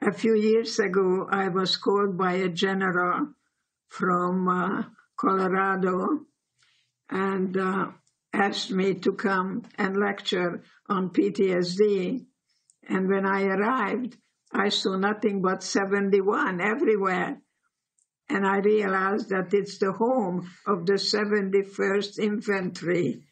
A 0.00 0.12
few 0.12 0.34
years 0.34 0.78
ago, 0.78 1.26
I 1.30 1.48
was 1.48 1.76
called 1.76 2.18
by 2.18 2.34
a 2.34 2.48
general 2.48 3.28
from 3.88 4.48
uh, 4.48 4.82
Colorado 5.16 6.20
and 7.08 7.56
uh, 7.56 7.86
asked 8.32 8.70
me 8.70 8.94
to 8.94 9.12
come 9.12 9.62
and 9.76 9.96
lecture 9.96 10.62
on 10.88 11.10
PTSD. 11.10 12.24
And 12.88 13.08
when 13.08 13.26
I 13.26 13.44
arrived, 13.44 14.16
I 14.52 14.68
saw 14.70 14.96
nothing 14.96 15.40
but 15.40 15.62
71 15.62 16.60
everywhere. 16.60 17.40
And 18.28 18.46
I 18.46 18.58
realized 18.58 19.28
that 19.28 19.52
it's 19.52 19.78
the 19.78 19.92
home 19.92 20.50
of 20.66 20.86
the 20.86 20.94
71st 20.94 22.18
Infantry. 22.18 23.22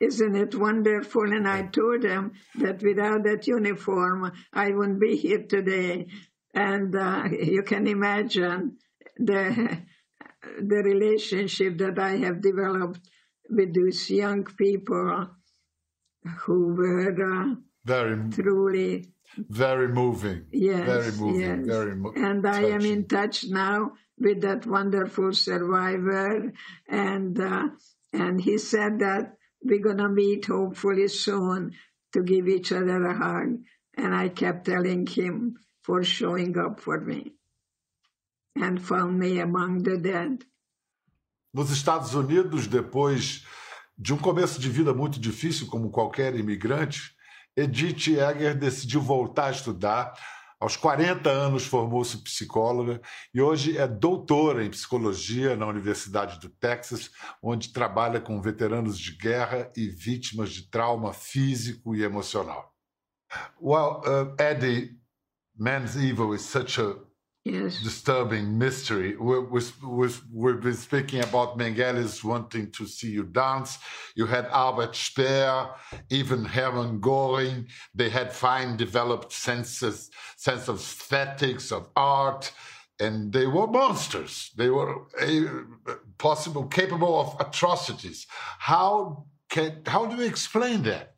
Isn't 0.00 0.36
it 0.36 0.54
wonderful? 0.54 1.32
And 1.32 1.48
I 1.48 1.62
told 1.62 2.04
him 2.04 2.32
that 2.56 2.82
without 2.82 3.24
that 3.24 3.46
uniform, 3.46 4.32
I 4.52 4.70
wouldn't 4.70 5.00
be 5.00 5.16
here 5.16 5.44
today. 5.48 6.06
And 6.54 6.94
uh, 6.94 7.24
you 7.30 7.62
can 7.62 7.86
imagine 7.86 8.78
the, 9.16 9.78
the 10.60 10.82
relationship 10.82 11.78
that 11.78 11.98
I 11.98 12.16
have 12.16 12.40
developed 12.40 13.00
with 13.50 13.74
these 13.74 14.10
young 14.10 14.44
people 14.44 15.30
who 16.44 16.74
were 16.74 17.42
uh, 17.50 17.54
very 17.84 18.30
truly 18.30 19.12
very 19.36 19.88
moving. 19.88 20.46
Yes, 20.52 20.86
very 20.86 21.12
moving. 21.12 21.40
yes. 21.40 21.66
Very 21.66 21.94
mo- 21.94 22.12
and 22.16 22.46
I 22.46 22.62
am 22.62 22.84
in 22.84 23.06
touch 23.06 23.44
now 23.46 23.92
with 24.18 24.40
that 24.42 24.66
wonderful 24.66 25.32
survivor, 25.32 26.52
and 26.88 27.40
uh, 27.40 27.68
and 28.12 28.40
he 28.40 28.58
said 28.58 28.98
that 29.00 29.36
we're 29.62 29.82
gonna 29.82 30.08
meet 30.08 30.46
hopefully 30.46 31.08
soon 31.08 31.72
to 32.12 32.22
give 32.22 32.48
each 32.48 32.72
other 32.72 33.04
a 33.06 33.14
hug, 33.14 33.60
and 33.96 34.14
I 34.14 34.28
kept 34.28 34.66
telling 34.66 35.06
him 35.06 35.56
for 35.82 36.02
showing 36.02 36.56
up 36.58 36.80
for 36.80 37.00
me, 37.00 37.32
and 38.56 38.80
found 38.80 39.18
me 39.18 39.40
among 39.40 39.82
the 39.82 39.98
dead. 39.98 40.44
Nos 41.52 41.70
Estados 41.70 42.14
Unidos, 42.14 42.66
depois 42.66 43.44
de 43.96 44.12
um 44.12 44.18
começo 44.18 44.60
de 44.60 44.68
vida 44.68 44.94
muito 44.94 45.18
difícil, 45.18 45.66
como 45.66 45.90
qualquer 45.90 46.34
imigrante, 46.36 47.14
Edith 47.56 48.08
Egger 48.08 48.56
decidiu 48.56 49.00
voltar 49.00 49.46
a 49.46 49.50
estudar. 49.50 50.14
Aos 50.60 50.76
40 50.76 51.30
anos 51.30 51.64
formou-se 51.64 52.18
psicóloga 52.24 53.00
e 53.32 53.40
hoje 53.40 53.78
é 53.78 53.86
doutora 53.86 54.64
em 54.64 54.70
psicologia 54.70 55.54
na 55.54 55.66
Universidade 55.66 56.40
do 56.40 56.48
Texas, 56.48 57.10
onde 57.40 57.72
trabalha 57.72 58.20
com 58.20 58.42
veteranos 58.42 58.98
de 58.98 59.16
guerra 59.16 59.70
e 59.76 59.88
vítimas 59.88 60.50
de 60.50 60.68
trauma 60.68 61.12
físico 61.12 61.94
e 61.94 62.02
emocional. 62.02 62.74
Well, 63.60 64.02
uh, 64.04 64.34
Eddie, 64.42 64.98
man's 65.56 65.94
evil 65.94 66.34
is 66.34 66.42
such 66.42 66.80
a 66.80 67.07
Yes, 67.48 67.82
disturbing 67.82 68.58
mystery. 68.58 69.16
We're, 69.16 69.40
we're, 69.40 70.10
we've 70.30 70.60
been 70.60 70.74
speaking 70.74 71.20
about 71.20 71.56
Mengeles 71.56 72.22
wanting 72.22 72.70
to 72.72 72.86
see 72.86 73.10
you 73.10 73.24
dance. 73.24 73.78
You 74.14 74.26
had 74.26 74.44
Albert 74.46 74.94
Speer, 74.94 75.68
even 76.10 76.44
Hermann 76.44 77.00
Göring. 77.00 77.68
They 77.94 78.10
had 78.10 78.34
fine 78.34 78.76
developed 78.76 79.32
senses, 79.32 80.10
sense 80.36 80.68
of 80.68 80.76
aesthetics, 80.76 81.72
of 81.72 81.88
art, 81.96 82.52
and 83.00 83.32
they 83.32 83.46
were 83.46 83.66
monsters. 83.66 84.50
They 84.54 84.68
were 84.68 85.06
uh, 85.18 85.94
possible, 86.18 86.66
capable 86.66 87.18
of 87.18 87.36
atrocities. 87.40 88.26
How 88.58 89.24
can, 89.48 89.84
how 89.86 90.04
do 90.04 90.16
you 90.16 90.28
explain 90.28 90.82
that? 90.82 91.14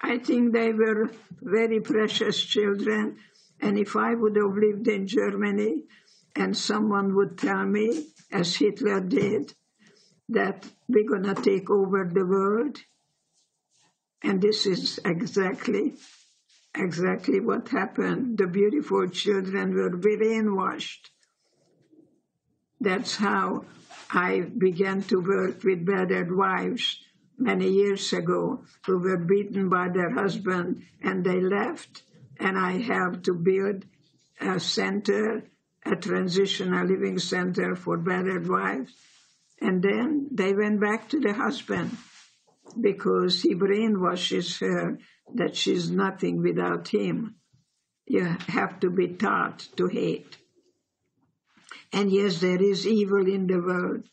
I 0.00 0.18
think 0.18 0.52
they 0.52 0.72
were 0.72 1.10
very 1.40 1.80
precious 1.80 2.42
children. 2.42 3.18
And 3.60 3.78
if 3.78 3.96
I 3.96 4.14
would 4.14 4.36
have 4.36 4.56
lived 4.56 4.88
in 4.88 5.06
Germany 5.06 5.84
and 6.34 6.56
someone 6.56 7.14
would 7.14 7.38
tell 7.38 7.64
me, 7.64 8.06
as 8.32 8.56
Hitler 8.56 9.00
did, 9.00 9.54
that 10.28 10.64
we're 10.88 11.08
going 11.08 11.34
to 11.34 11.34
take 11.34 11.68
over 11.70 12.04
the 12.04 12.24
world, 12.24 12.78
and 14.22 14.40
this 14.40 14.66
is 14.66 15.00
exactly, 15.04 15.94
exactly 16.74 17.40
what 17.40 17.68
happened. 17.68 18.38
The 18.38 18.46
beautiful 18.46 19.08
children 19.08 19.74
were 19.74 19.90
brainwashed. 19.90 21.10
That's 22.80 23.16
how 23.16 23.64
I 24.10 24.40
began 24.56 25.02
to 25.04 25.20
work 25.20 25.62
with 25.64 25.84
battered 25.84 26.34
wives 26.34 27.00
many 27.38 27.68
years 27.68 28.12
ago 28.12 28.64
who 28.86 28.98
were 28.98 29.16
beaten 29.16 29.68
by 29.68 29.88
their 29.88 30.10
husband 30.10 30.82
and 31.02 31.24
they 31.24 31.40
left 31.40 32.02
and 32.40 32.58
I 32.58 32.78
have 32.78 33.22
to 33.22 33.34
build 33.34 33.84
a 34.40 34.58
center, 34.58 35.44
a 35.84 35.94
transitional 35.94 36.86
living 36.86 37.18
center 37.18 37.76
for 37.76 37.98
battered 37.98 38.48
wives. 38.48 38.92
And 39.60 39.82
then 39.82 40.28
they 40.32 40.54
went 40.54 40.80
back 40.80 41.10
to 41.10 41.20
the 41.20 41.34
husband 41.34 41.96
because 42.80 43.42
he 43.42 43.54
brainwashes 43.54 44.60
her 44.60 44.98
that 45.34 45.54
she's 45.54 45.90
nothing 45.90 46.42
without 46.42 46.88
him. 46.88 47.36
You 48.06 48.24
have 48.48 48.80
to 48.80 48.90
be 48.90 49.08
taught 49.08 49.68
to 49.76 49.86
hate. 49.86 50.36
And 51.92 52.10
yes, 52.10 52.40
there 52.40 52.62
is 52.62 52.86
evil 52.86 53.26
in 53.32 53.46
the 53.46 53.60
world. 53.60 54.04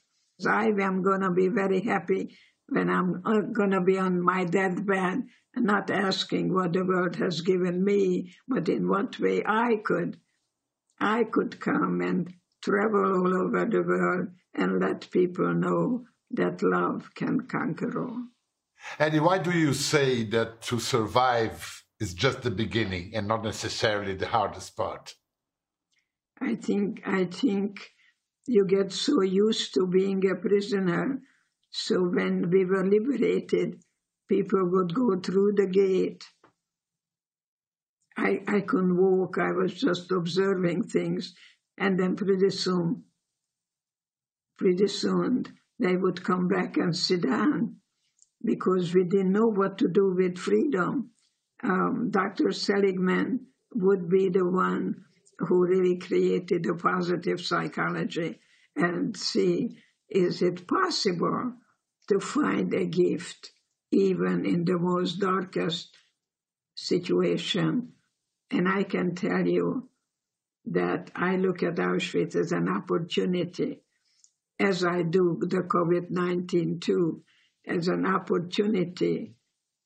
I 0.48 0.68
am 0.68 1.02
going 1.02 1.22
to 1.22 1.32
be 1.32 1.48
very 1.48 1.82
happy 1.82 2.38
when 2.68 2.90
I'm 2.90 3.22
uh, 3.26 3.42
going 3.54 3.72
to 3.72 3.82
be 3.82 3.98
on 3.98 4.22
my 4.22 4.44
deathbed 4.44 5.24
not 5.60 5.90
asking 5.90 6.54
what 6.54 6.74
the 6.74 6.86
world 6.86 7.16
has 7.18 7.42
given 7.42 7.84
me, 7.84 8.34
but 8.48 8.70
in 8.70 8.88
what 8.88 9.20
way 9.20 9.44
I 9.46 9.78
could, 9.84 10.20
I 11.00 11.24
could 11.24 11.60
come 11.60 12.02
and 12.02 12.34
travel 12.64 13.06
all 13.06 13.36
over 13.36 13.66
the 13.66 13.82
world 13.82 14.30
and 14.54 14.80
let 14.80 15.12
people 15.12 15.54
know 15.54 16.06
that 16.32 16.62
love 16.62 17.12
can 17.16 17.42
conquer 17.42 18.02
all. 18.02 18.24
Eddie, 19.00 19.20
why 19.20 19.38
do 19.38 19.52
you 19.52 19.74
say 19.74 20.24
that 20.26 20.62
to 20.64 20.80
survive 20.80 21.84
is 22.00 22.14
just 22.14 22.42
the 22.42 22.52
beginning 22.52 23.12
and 23.16 23.28
not 23.28 23.44
necessarily 23.44 24.14
the 24.14 24.28
hardest 24.28 24.76
part? 24.76 25.16
I 26.40 26.56
think 26.56 27.02
I 27.06 27.26
think 27.26 27.90
you 28.46 28.66
get 28.66 28.92
so 28.92 29.22
used 29.22 29.74
to 29.74 29.88
being 29.88 30.30
a 30.30 30.36
prisoner. 30.36 31.20
So 31.72 32.04
when 32.04 32.50
we 32.50 32.66
were 32.66 32.86
liberated, 32.86 33.82
people 34.28 34.66
would 34.66 34.94
go 34.94 35.20
through 35.20 35.54
the 35.54 35.68
gate. 35.68 36.26
I 38.18 38.42
I 38.48 38.62
couldn't 38.62 38.98
walk. 38.98 39.38
I 39.38 39.52
was 39.52 39.74
just 39.74 40.12
observing 40.12 40.84
things, 40.84 41.36
and 41.78 42.00
then 42.00 42.16
pretty 42.16 42.50
soon, 42.50 43.04
pretty 44.58 44.88
soon 44.88 45.46
they 45.80 45.96
would 45.96 46.24
come 46.24 46.48
back 46.48 46.78
and 46.78 46.96
sit 46.96 47.22
down 47.22 47.78
because 48.44 48.94
we 48.94 49.04
didn't 49.04 49.32
know 49.32 49.48
what 49.48 49.78
to 49.80 49.88
do 49.88 50.14
with 50.14 50.38
freedom. 50.38 51.12
Um, 51.64 52.10
Dr. 52.12 52.52
Seligman 52.52 53.48
would 53.74 54.10
be 54.10 54.30
the 54.30 54.46
one 54.46 55.04
who 55.40 55.66
really 55.66 55.98
created 55.98 56.64
the 56.64 56.76
positive 56.76 57.42
psychology 57.42 58.40
and 58.76 59.16
see 59.16 59.78
is 60.10 60.42
it 60.42 60.68
possible 60.68 61.54
to 62.08 62.20
find 62.20 62.74
a 62.74 62.86
gift 62.86 63.52
even 63.91 64.46
in 64.46 64.65
the 64.65 64.77
most 64.77 65.20
darkest 65.20 65.96
situation. 66.75 67.94
And 68.51 68.67
I 68.67 68.84
can 68.84 69.15
tell 69.15 69.48
you 69.48 69.89
that 70.65 71.12
I 71.15 71.38
look 71.38 71.63
at 71.63 71.75
Auschwitz 71.75 72.36
as 72.36 72.51
an 72.51 72.67
opportunity, 72.67 73.82
as 74.60 74.84
I 74.84 75.03
do 75.03 75.38
the 75.39 75.63
COVID 75.63 76.10
19 76.10 76.79
too, 76.79 77.24
as 77.65 77.88
an 77.88 78.06
opportunity 78.06 79.36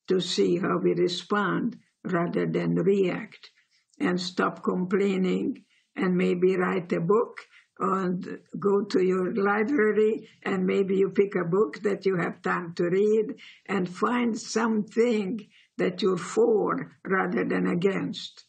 to 0.08 0.20
see 0.20 0.58
how 0.58 0.78
we 0.78 0.94
respond 0.94 1.78
rather 2.04 2.46
than 2.46 2.74
react 2.74 3.50
and 3.98 4.20
stop 4.20 4.62
complaining 4.62 5.64
and 5.94 6.16
maybe 6.16 6.56
write 6.56 6.92
a 6.92 7.00
book 7.00 7.38
and 7.82 8.38
go 8.60 8.84
to 8.84 9.02
your 9.02 9.34
library 9.34 10.28
and 10.44 10.64
maybe 10.64 10.96
you 10.96 11.10
pick 11.10 11.34
a 11.34 11.44
book 11.44 11.82
that 11.82 12.06
you 12.06 12.16
have 12.16 12.40
time 12.40 12.72
to 12.74 12.84
read 12.88 13.34
and 13.66 13.88
find 13.88 14.38
something 14.38 15.48
that 15.78 16.00
you're 16.00 16.16
for 16.16 16.92
rather 17.04 17.44
than 17.44 17.66
against. 17.66 18.44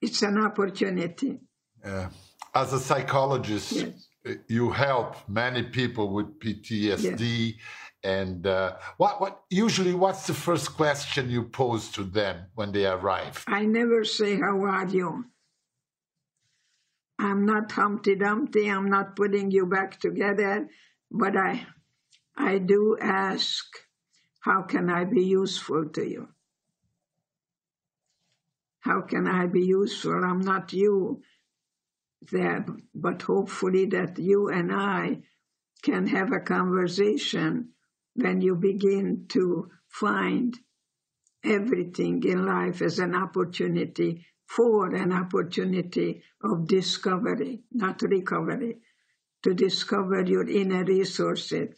It's 0.00 0.22
an 0.22 0.38
opportunity. 0.38 1.40
Uh, 1.84 2.08
as 2.54 2.72
a 2.72 2.80
psychologist, 2.80 3.72
Yes. 3.72 4.08
you 4.48 4.70
help 4.70 5.16
many 5.28 5.62
people 5.62 6.14
with 6.14 6.40
PTSD. 6.40 7.56
And 8.02 8.46
uh, 8.46 8.76
what, 8.96 9.20
what 9.20 9.42
usually, 9.50 9.92
what's 9.92 10.26
the 10.26 10.32
first 10.32 10.74
question 10.74 11.28
you 11.28 11.42
pose 11.42 11.90
to 11.92 12.04
them 12.04 12.46
when 12.54 12.72
they 12.72 12.86
arrive? 12.86 13.44
I 13.46 13.66
never 13.66 14.04
say, 14.04 14.38
How 14.40 14.58
are 14.62 14.86
you? 14.86 15.26
I'm 17.22 17.44
not 17.44 17.70
Humpty 17.72 18.16
Dumpty, 18.16 18.70
I'm 18.70 18.88
not 18.88 19.14
putting 19.14 19.50
you 19.50 19.66
back 19.66 20.00
together, 20.00 20.68
but 21.10 21.36
I, 21.36 21.66
I 22.34 22.56
do 22.56 22.96
ask 22.98 23.66
how 24.40 24.62
can 24.62 24.88
I 24.88 25.04
be 25.04 25.22
useful 25.22 25.90
to 25.90 26.02
you? 26.02 26.28
How 28.80 29.02
can 29.02 29.26
I 29.26 29.46
be 29.48 29.60
useful? 29.66 30.24
I'm 30.24 30.40
not 30.40 30.72
you 30.72 31.20
there, 32.32 32.64
but 32.94 33.20
hopefully 33.20 33.84
that 33.86 34.18
you 34.18 34.48
and 34.48 34.72
I 34.72 35.20
can 35.82 36.06
have 36.06 36.32
a 36.32 36.40
conversation 36.40 37.72
when 38.14 38.40
you 38.40 38.54
begin 38.54 39.26
to 39.28 39.68
find 39.88 40.58
everything 41.44 42.22
in 42.24 42.46
life 42.46 42.80
as 42.80 42.98
an 42.98 43.14
opportunity 43.14 44.24
for 44.50 44.92
an 44.96 45.12
opportunity 45.12 46.22
of 46.42 46.66
discovery, 46.66 47.60
not 47.70 48.02
recovery, 48.02 48.78
to 49.44 49.54
discover 49.54 50.22
your 50.22 50.48
inner 50.48 50.82
resources 50.82 51.68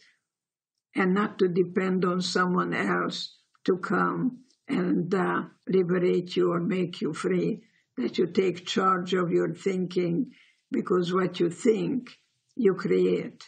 and 0.95 1.13
not 1.13 1.37
to 1.37 1.47
depend 1.47 2.03
on 2.03 2.19
someone 2.19 2.73
else 2.73 3.37
to 3.63 3.77
come 3.77 4.39
and 4.67 5.13
uh, 5.13 5.43
liberate 5.67 6.35
you 6.35 6.51
or 6.51 6.59
make 6.59 6.99
you 6.99 7.13
free, 7.13 7.61
that 7.95 8.17
you 8.17 8.25
take 8.25 8.65
charge 8.65 9.13
of 9.13 9.29
your 9.29 9.53
thinking 9.53 10.31
because 10.71 11.13
what 11.13 11.39
you 11.39 11.51
think, 11.51 12.09
you 12.55 12.73
create. 12.73 13.43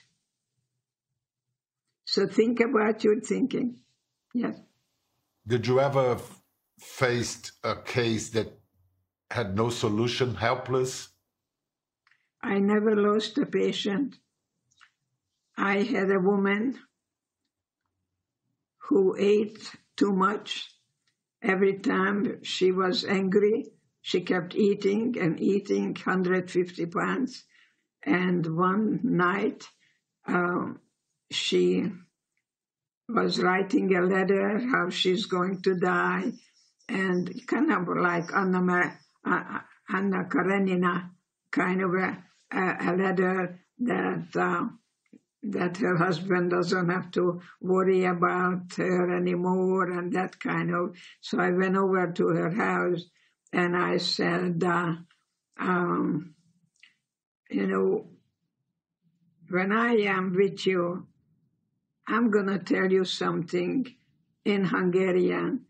So 2.06 2.28
think 2.28 2.60
about 2.60 3.04
your 3.04 3.20
thinking. 3.22 3.78
Yes. 4.36 4.56
Did 5.48 5.66
you 5.66 5.80
ever 5.80 6.20
faced 6.78 7.54
a 7.64 7.76
case 7.76 8.30
that 8.30 8.60
had 9.32 9.56
no 9.56 9.70
solution, 9.70 10.36
helpless? 10.36 11.10
I 12.42 12.60
never 12.60 12.96
lost 12.96 13.38
a 13.38 13.46
patient. 13.46 14.18
I 15.58 15.84
had 15.84 16.12
a 16.12 16.20
woman 16.20 16.80
who 18.90 19.16
ate 19.18 19.72
too 19.98 20.14
much. 20.14 20.70
Every 21.42 21.80
time 21.80 22.44
she 22.44 22.72
was 22.72 23.04
angry, 23.04 23.66
she 24.02 24.22
kept 24.22 24.56
eating 24.56 25.16
and 25.20 25.40
eating 25.40 25.96
150 25.96 26.86
pounds. 26.88 27.44
And 28.04 28.46
one 28.46 29.00
night, 29.04 29.68
um, 30.28 30.80
she 31.32 31.92
was 33.10 33.40
writing 33.40 33.96
a 33.96 34.02
letter 34.02 34.60
how 34.60 34.90
she's 34.90 35.26
going 35.26 35.62
to 35.64 35.76
die, 35.76 36.32
and 36.88 37.48
kind 37.48 37.72
of 37.72 37.88
like 37.88 38.34
Anna, 38.34 38.98
uh, 39.26 39.60
Anna 39.90 40.26
Karenina, 40.26 41.12
kind 41.52 41.82
of 41.82 41.94
a, 41.94 42.24
a, 42.52 42.92
a 42.92 42.92
letter 42.96 43.60
that 43.80 44.36
uh, 44.36 44.66
that 45.52 45.78
her 45.78 45.98
husband 45.98 46.50
doesn't 46.50 46.90
have 46.90 47.12
to 47.12 47.42
worry 47.62 48.06
about 48.06 48.74
her 48.78 49.16
anymore 49.16 49.92
and 49.92 50.14
that 50.14 50.40
kind 50.40 50.74
of. 50.74 50.96
So 51.22 51.40
I 51.40 51.52
went 51.52 51.78
over 51.78 52.12
to 52.12 52.28
her 52.30 52.50
house 52.50 53.06
and 53.54 53.78
I 53.78 53.98
said, 53.98 54.64
uh, 54.64 54.96
um, 55.60 56.34
you 57.50 57.68
know, 57.68 58.08
when 59.50 59.72
I 59.72 59.98
am 59.98 60.34
with 60.34 60.66
you, 60.66 61.08
I'm 62.08 62.32
going 62.32 62.48
to 62.48 62.60
tell 62.60 62.92
you 62.92 63.06
something 63.06 63.86
in 64.44 64.66
Hungarian. 64.66 65.66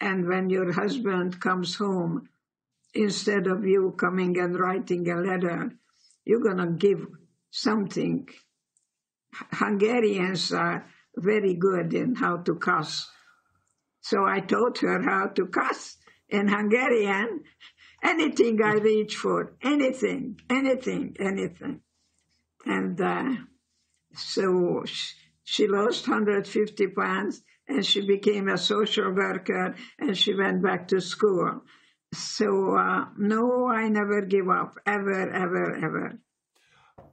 And 0.00 0.26
when 0.26 0.50
your 0.50 0.72
husband 0.72 1.40
comes 1.40 1.76
home, 1.76 2.28
instead 2.94 3.46
of 3.46 3.64
you 3.64 3.94
coming 3.98 4.38
and 4.38 4.58
writing 4.58 5.08
a 5.10 5.16
letter, 5.16 5.72
you're 6.24 6.40
going 6.40 6.58
to 6.58 6.66
give 6.66 7.06
something 7.50 8.28
Hungarians 9.52 10.52
are 10.52 10.86
very 11.16 11.54
good 11.54 11.94
in 11.94 12.14
how 12.14 12.38
to 12.38 12.54
cuss. 12.56 13.10
So 14.00 14.24
I 14.24 14.40
taught 14.40 14.78
her 14.78 15.02
how 15.02 15.28
to 15.28 15.46
cuss 15.46 15.96
in 16.28 16.48
Hungarian. 16.48 17.44
Anything 18.02 18.60
I 18.62 18.74
reach 18.74 19.16
for, 19.16 19.54
anything, 19.62 20.40
anything, 20.50 21.16
anything. 21.20 21.80
And 22.66 23.00
uh, 23.00 23.34
so 24.14 24.84
she 25.44 25.68
lost 25.68 26.08
150 26.08 26.88
pounds 26.88 27.42
and 27.68 27.86
she 27.86 28.04
became 28.04 28.48
a 28.48 28.58
social 28.58 29.12
worker 29.12 29.76
and 29.98 30.18
she 30.18 30.34
went 30.34 30.62
back 30.62 30.88
to 30.88 31.00
school. 31.00 31.62
So, 32.14 32.76
uh, 32.76 33.06
no, 33.16 33.68
I 33.68 33.88
never 33.88 34.20
give 34.22 34.48
up, 34.48 34.78
ever, 34.86 35.30
ever, 35.30 35.76
ever. 35.76 36.18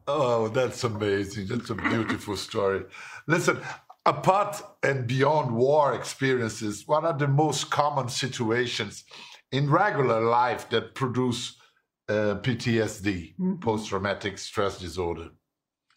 Oh, 0.07 0.49
that's 0.49 0.83
amazing. 0.83 1.47
That's 1.47 1.69
a 1.69 1.75
beautiful 1.75 2.35
story. 2.35 2.83
Listen, 3.27 3.59
apart 4.05 4.61
and 4.83 5.07
beyond 5.07 5.55
war 5.55 5.93
experiences, 5.93 6.83
what 6.87 7.05
are 7.05 7.17
the 7.17 7.27
most 7.27 7.69
common 7.69 8.09
situations 8.09 9.05
in 9.51 9.69
regular 9.69 10.21
life 10.21 10.69
that 10.69 10.95
produce 10.95 11.55
uh, 12.09 12.35
PTSD, 12.41 13.35
mm-hmm. 13.35 13.55
post 13.59 13.89
traumatic 13.89 14.37
stress 14.37 14.79
disorder? 14.79 15.29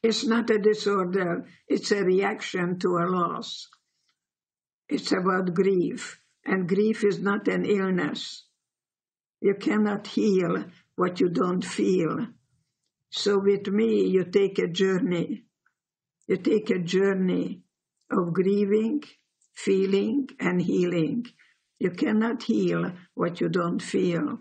It's 0.03 0.25
not 0.25 0.51
a 0.51 0.59
disorder, 0.59 1.47
it's 1.67 1.91
a 1.91 2.05
reaction 2.05 2.79
to 2.81 2.99
a 2.99 3.07
loss. 3.07 3.69
It's 4.89 5.11
about 5.13 5.55
grief, 5.55 6.21
and 6.45 6.69
grief 6.69 7.03
is 7.03 7.21
not 7.21 7.49
an 7.49 7.65
illness. 7.65 8.45
You 9.43 9.55
cannot 9.55 10.07
heal 10.07 10.67
what 10.95 11.19
you 11.19 11.29
don't 11.29 11.65
feel. 11.65 12.29
So 13.11 13.41
with 13.41 13.67
me, 13.67 14.07
you 14.07 14.25
take 14.25 14.61
a 14.61 14.69
journey. 14.69 15.43
You 16.29 16.37
take 16.37 16.71
a 16.71 16.79
journey 16.79 17.63
of 18.09 18.33
grieving, 18.33 19.03
feeling, 19.53 20.29
and 20.39 20.63
healing. 20.63 21.27
You 21.81 21.91
cannot 21.91 22.45
heal 22.45 22.93
what 23.15 23.41
you 23.41 23.49
don't 23.49 23.83
feel. 23.83 24.39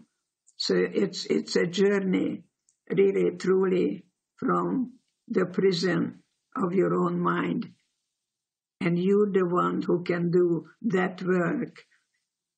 So 0.57 0.75
it's, 0.75 1.25
it's 1.25 1.55
a 1.55 1.65
journey, 1.65 2.43
really, 2.87 3.35
truly, 3.37 4.05
from 4.37 4.99
the 5.27 5.47
prison 5.47 6.19
of 6.55 6.75
your 6.75 6.93
own 6.93 7.19
mind. 7.19 7.71
And 8.79 8.99
you're 8.99 9.31
the 9.31 9.47
one 9.47 9.81
who 9.81 10.03
can 10.03 10.29
do 10.29 10.67
that 10.83 11.23
work, 11.23 11.81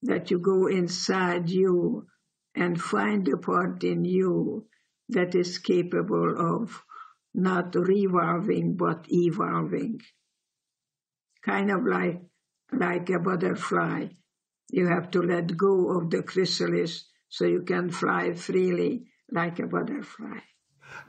that 0.02 0.30
you 0.30 0.40
go 0.40 0.68
inside 0.68 1.50
you 1.50 2.08
and 2.56 2.80
find 2.80 3.26
the 3.26 3.38
part 3.38 3.84
in 3.84 4.06
you 4.06 4.68
that 5.10 5.36
is 5.36 5.58
capable 5.58 6.36
of 6.38 6.84
not 7.34 7.76
revolving 7.76 8.76
but 8.76 9.06
evolving. 9.10 10.02
Kind 11.44 11.72
of 11.72 11.86
like, 11.86 12.22
like 12.72 13.10
a 13.10 13.20
butterfly. 13.20 14.08
You 14.72 14.88
have 14.88 15.12
to 15.12 15.22
let 15.22 15.58
go 15.58 15.98
of 15.98 16.10
the 16.10 16.24
chrysalis 16.24 17.06
so 17.30 17.46
you 17.46 17.64
can 17.64 17.90
fly 17.90 18.34
freely 18.34 19.06
like 19.32 19.60
a 19.60 19.68
butterfly. 19.68 20.40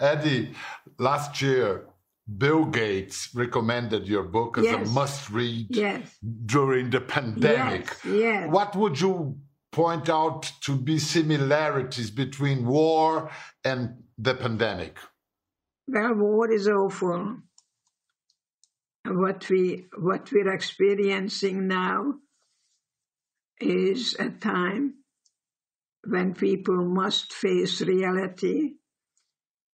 Eddie, 0.01 0.55
last 0.99 1.41
year, 1.43 1.87
Bill 2.39 2.65
Gates 2.65 3.29
recommended 3.35 4.09
your 4.09 4.23
book 4.23 4.59
as 4.59 4.65
yes. 4.65 4.89
a 4.89 4.93
must 4.93 5.31
read 5.31 5.67
yes. 5.71 6.17
during 6.47 6.91
the 6.91 7.01
pandemic. 7.01 7.87
Yes. 8.05 8.15
yes. 8.15 8.51
What 8.51 8.75
would 8.77 8.99
you 8.99 9.39
point 9.75 10.09
out 10.09 10.53
to 10.61 10.77
be 10.77 11.01
similarities 11.01 12.09
between 12.09 12.65
war 12.65 13.29
and 13.65 14.05
the 14.17 14.33
pandemic? 14.33 14.97
Well, 15.89 16.15
war 16.15 16.49
is 16.49 16.69
awful. 16.69 17.39
What 19.05 19.51
we 19.51 19.87
what 19.99 20.31
we're 20.31 20.55
experiencing 20.55 21.67
now 21.67 22.15
is 23.61 24.15
a 24.21 24.31
time 24.31 24.95
when 26.07 26.35
people 26.35 26.85
must 26.85 27.33
face 27.33 27.81
reality 27.81 28.75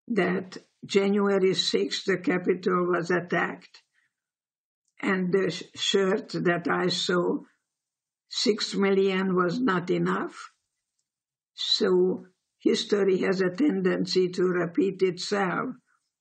that 0.08 0.56
January 0.86 1.50
6th 1.50 2.04
the 2.06 2.16
Capitol 2.16 2.86
was 2.86 3.10
attacked 3.10 3.82
and 5.02 5.30
the 5.30 5.50
shirt 5.74 6.30
that 6.32 6.66
I 6.68 6.88
saw 6.88 7.40
six 8.30 8.74
million 8.76 9.34
was 9.34 9.60
not 9.60 9.90
enough. 9.90 10.52
So 11.54 12.26
history 12.58 13.18
has 13.18 13.40
a 13.40 13.50
tendency 13.50 14.28
to 14.30 14.44
repeat 14.44 15.02
itself. 15.02 15.74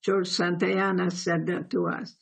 George 0.03 0.27
Santayana 0.27 1.11
said 1.11 1.45
that 1.47 1.69
to 1.69 1.87
us. 1.87 2.15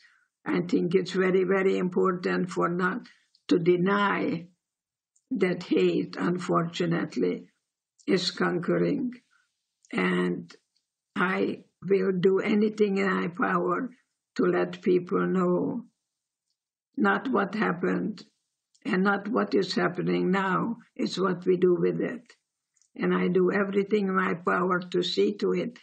I 0.46 0.62
think 0.62 0.94
it's 0.94 1.12
very, 1.12 1.44
very 1.46 1.78
important 1.78 2.52
for 2.52 2.70
not 2.70 3.08
to 3.48 3.60
deny 3.60 4.48
that 5.32 5.64
hate, 5.64 6.16
unfortunately, 6.18 7.48
is 8.06 8.32
conquering. 8.32 9.14
And 9.92 10.54
I 11.16 11.64
will 11.82 12.12
do 12.12 12.40
anything 12.40 12.98
in 12.98 13.10
my 13.10 13.28
power 13.30 13.90
to 14.36 14.46
let 14.46 14.82
people 14.82 15.26
know 15.26 15.86
not 16.98 17.30
what 17.30 17.56
happened 17.56 18.26
and 18.86 19.04
not 19.04 19.28
what 19.28 19.54
is 19.54 19.76
happening 19.76 20.32
now. 20.32 20.78
It's 20.96 21.18
what 21.18 21.46
we 21.46 21.58
do 21.58 21.76
with 21.76 22.02
it. 22.02 22.34
And 22.96 23.14
I 23.14 23.28
do 23.28 23.52
everything 23.52 24.08
in 24.08 24.16
my 24.16 24.34
power 24.34 24.80
to 24.80 25.04
see 25.04 25.38
to 25.38 25.54
it 25.54 25.78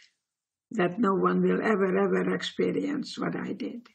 that 0.71 0.99
no 0.99 1.13
one 1.13 1.41
will 1.41 1.61
ever, 1.61 1.97
ever 1.97 2.33
experience 2.33 3.17
what 3.17 3.35
I 3.35 3.53
did. 3.53 3.87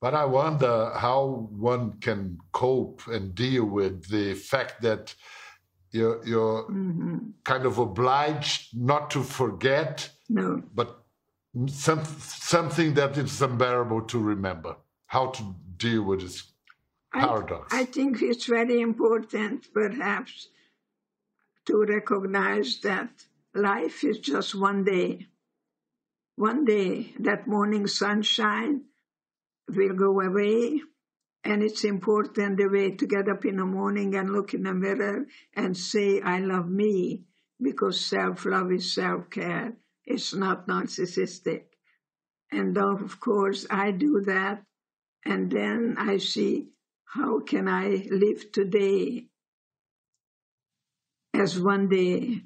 But 0.00 0.14
I 0.14 0.24
wonder 0.24 0.90
how 0.96 1.48
one 1.52 2.00
can 2.00 2.38
cope 2.52 3.06
and 3.06 3.34
deal 3.34 3.64
with 3.64 4.08
the 4.08 4.34
fact 4.34 4.82
that 4.82 5.14
you're, 5.92 6.26
you're 6.26 6.64
mm-hmm. 6.64 7.18
kind 7.44 7.66
of 7.66 7.78
obliged 7.78 8.76
not 8.76 9.10
to 9.10 9.22
forget, 9.22 10.10
no. 10.28 10.62
but 10.74 11.04
some, 11.66 12.04
something 12.04 12.94
that 12.94 13.16
is 13.18 13.40
unbearable 13.40 14.02
to 14.02 14.18
remember. 14.18 14.76
How 15.06 15.26
to 15.26 15.54
deal 15.76 16.02
with 16.02 16.22
this 16.22 16.51
paradox? 17.12 17.72
I, 17.72 17.80
I 17.80 17.84
think 17.84 18.22
it's 18.22 18.46
very 18.46 18.80
important, 18.80 19.72
perhaps, 19.72 20.48
to 21.66 21.84
recognize 21.88 22.80
that 22.80 23.10
life 23.54 24.04
is 24.04 24.18
just 24.18 24.54
one 24.54 24.84
day. 24.84 25.26
One 26.36 26.64
day, 26.64 27.14
that 27.20 27.46
morning 27.46 27.86
sunshine 27.86 28.84
will 29.68 29.94
go 29.94 30.20
away, 30.20 30.80
and 31.44 31.62
it's 31.62 31.84
important 31.84 32.56
the 32.56 32.68
way 32.68 32.92
to 32.92 33.06
get 33.06 33.28
up 33.28 33.44
in 33.44 33.56
the 33.56 33.66
morning 33.66 34.14
and 34.14 34.30
look 34.30 34.54
in 34.54 34.62
the 34.62 34.72
mirror 34.72 35.26
and 35.54 35.76
say, 35.76 36.20
I 36.20 36.38
love 36.38 36.68
me, 36.68 37.24
because 37.60 38.00
self 38.00 38.44
love 38.46 38.72
is 38.72 38.92
self 38.92 39.28
care. 39.30 39.74
It's 40.04 40.34
not 40.34 40.66
narcissistic. 40.66 41.64
And 42.50 42.76
of 42.76 43.20
course, 43.20 43.66
I 43.70 43.92
do 43.92 44.22
that. 44.26 44.62
And 45.24 45.50
then 45.50 45.94
I 45.98 46.18
see 46.18 46.68
how 47.14 47.40
can 47.40 47.68
I 47.68 48.06
live 48.10 48.52
today 48.52 49.26
as 51.34 51.58
one 51.58 51.88
day. 51.88 52.42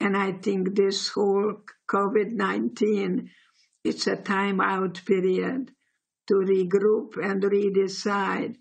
And 0.00 0.16
I 0.16 0.32
think 0.32 0.74
this 0.74 1.08
whole 1.08 1.62
COVID 1.90 2.32
19, 2.32 3.30
it's 3.84 4.06
a 4.06 4.16
time 4.16 4.60
out 4.60 5.02
period 5.06 5.70
to 6.28 6.34
regroup 6.34 7.16
and 7.22 7.42
redecide 7.42 8.56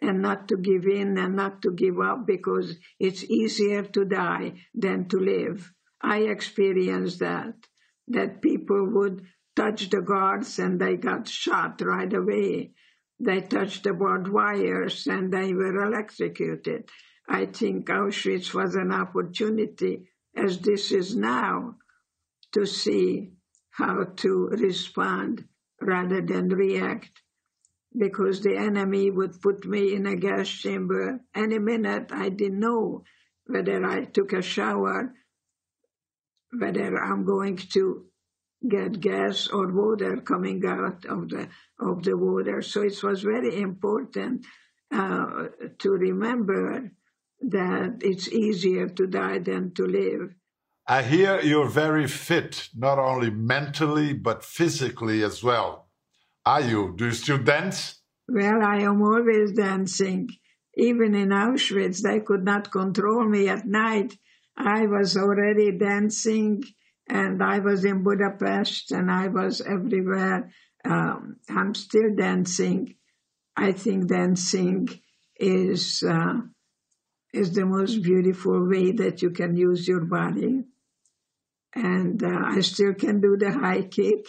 and 0.00 0.20
not 0.20 0.48
to 0.48 0.56
give 0.56 0.86
in 0.86 1.16
and 1.16 1.34
not 1.34 1.62
to 1.62 1.72
give 1.72 1.98
up 1.98 2.26
because 2.26 2.76
it's 3.00 3.24
easier 3.24 3.82
to 3.82 4.04
die 4.04 4.52
than 4.74 5.08
to 5.08 5.18
live. 5.18 5.72
I 6.02 6.18
experienced 6.18 7.20
that, 7.20 7.54
that 8.08 8.42
people 8.42 8.86
would 8.92 9.26
touch 9.56 9.88
the 9.88 10.02
guards 10.02 10.58
and 10.58 10.78
they 10.78 10.96
got 10.96 11.26
shot 11.26 11.80
right 11.80 12.12
away. 12.12 12.72
They 13.18 13.40
touched 13.40 13.84
the 13.84 13.94
barbed 13.94 14.28
wires 14.28 15.06
and 15.06 15.32
they 15.32 15.54
were 15.54 15.84
electrocuted. 15.84 16.90
I 17.28 17.46
think 17.46 17.86
Auschwitz 17.88 18.52
was 18.54 18.74
an 18.74 18.92
opportunity, 18.92 20.08
as 20.36 20.60
this 20.60 20.92
is 20.92 21.16
now, 21.16 21.76
to 22.52 22.66
see 22.66 23.32
how 23.70 24.04
to 24.04 24.48
respond 24.48 25.44
rather 25.80 26.20
than 26.20 26.48
react. 26.48 27.22
Because 27.98 28.42
the 28.42 28.56
enemy 28.56 29.10
would 29.10 29.40
put 29.40 29.64
me 29.64 29.94
in 29.94 30.06
a 30.06 30.16
gas 30.16 30.48
chamber 30.48 31.20
any 31.34 31.58
minute. 31.58 32.12
I 32.12 32.28
didn't 32.28 32.60
know 32.60 33.04
whether 33.46 33.84
I 33.84 34.04
took 34.04 34.34
a 34.34 34.42
shower, 34.42 35.14
whether 36.52 37.02
I'm 37.02 37.24
going 37.24 37.56
to 37.56 38.06
get 38.68 39.00
gas 39.00 39.48
or 39.48 39.72
water 39.72 40.16
coming 40.18 40.64
out 40.66 41.04
of 41.04 41.28
the 41.28 41.48
of 41.78 42.02
the 42.02 42.16
water. 42.16 42.62
So 42.62 42.82
it 42.82 43.02
was 43.02 43.22
very 43.22 43.60
important 43.60 44.46
uh, 44.92 45.48
to 45.78 45.90
remember 45.90 46.92
that 47.40 47.98
it's 48.00 48.28
easier 48.28 48.88
to 48.88 49.06
die 49.06 49.38
than 49.38 49.74
to 49.74 49.86
live. 49.86 50.34
I 50.88 51.02
hear 51.02 51.40
you're 51.40 51.68
very 51.68 52.06
fit, 52.06 52.68
not 52.74 52.98
only 52.98 53.30
mentally, 53.30 54.12
but 54.12 54.44
physically 54.44 55.22
as 55.22 55.42
well. 55.42 55.88
Are 56.44 56.60
you? 56.60 56.94
Do 56.96 57.06
you 57.06 57.12
still 57.12 57.38
dance? 57.38 58.00
Well, 58.28 58.62
I 58.62 58.82
am 58.82 59.02
always 59.02 59.52
dancing. 59.52 60.28
Even 60.76 61.14
in 61.14 61.30
Auschwitz, 61.30 62.02
they 62.02 62.20
could 62.20 62.44
not 62.44 62.70
control 62.70 63.24
me 63.24 63.48
at 63.48 63.66
night. 63.66 64.16
I 64.56 64.86
was 64.86 65.16
already 65.16 65.72
dancing, 65.72 66.62
and 67.08 67.42
I 67.42 67.60
was 67.60 67.84
in 67.84 68.02
Budapest, 68.02 68.92
and 68.92 69.10
I 69.10 69.28
was 69.28 69.60
everywhere. 69.60 70.50
Um, 70.84 71.36
I'm 71.48 71.74
still 71.74 72.14
dancing. 72.14 72.96
I 73.56 73.72
think 73.72 74.08
dancing 74.08 74.88
is 75.38 76.02
uh, 76.02 76.40
is 77.32 77.52
the 77.52 77.64
most 77.64 78.02
beautiful 78.02 78.68
way 78.68 78.92
that 78.92 79.22
you 79.22 79.30
can 79.30 79.56
use 79.56 79.86
your 79.86 80.04
body. 80.04 80.64
And 81.74 82.22
uh, 82.22 82.40
I 82.44 82.60
still 82.60 82.94
can 82.94 83.20
do 83.20 83.36
the 83.36 83.52
high 83.52 83.82
kick. 83.82 84.26